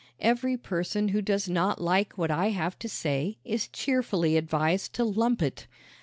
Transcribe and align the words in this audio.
Every 0.19 0.57
person 0.57 1.09
who 1.09 1.21
does 1.21 1.47
not 1.47 1.79
like 1.79 2.17
what 2.17 2.31
I 2.31 2.49
have 2.49 2.79
to 2.79 2.89
say 2.89 3.37
is 3.45 3.67
cheerfully 3.67 4.35
advised 4.35 4.93
to 4.93 5.03
lump 5.03 5.43
it. 5.43 5.67